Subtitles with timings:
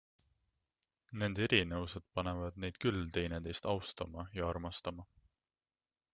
[1.23, 5.09] Nende erinevused panevad neid küll teineteist austama ja armastama.